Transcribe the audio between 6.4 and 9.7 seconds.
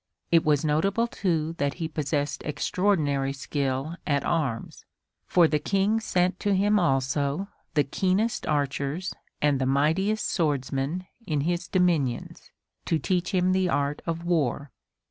him also the keenest archers and the